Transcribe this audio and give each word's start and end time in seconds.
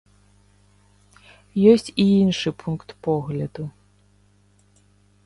Ёсць 1.73 1.93
і 1.93 2.05
іншы 2.23 2.49
пункт 2.63 2.89
погляду. 3.09 3.63